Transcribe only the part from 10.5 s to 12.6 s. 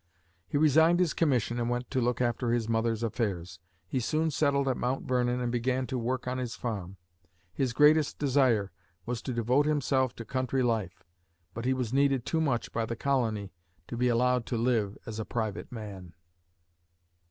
life, but he was needed too